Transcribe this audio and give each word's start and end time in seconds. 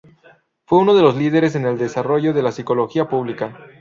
Fue 0.65 0.79
uno 0.79 0.95
de 0.95 1.03
los 1.03 1.15
líderes 1.15 1.53
en 1.53 1.65
el 1.67 1.77
desarrollo 1.77 2.33
de 2.33 2.41
la 2.41 2.51
psicología 2.51 3.07
pública. 3.07 3.53